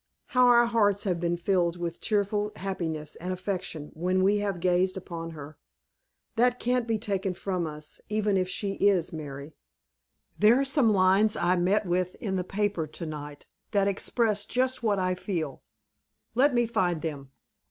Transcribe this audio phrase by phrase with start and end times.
[0.29, 4.97] how our hearts have been filled with cheerful happiness and affection when we have gazed
[4.97, 5.59] upon her!
[6.37, 9.53] That can't be taken from us, even if she is, Mary.
[10.39, 14.97] There's some lines I met with in the paper, to night, that express just what
[14.97, 15.61] I feel.
[16.33, 17.29] Let me find them."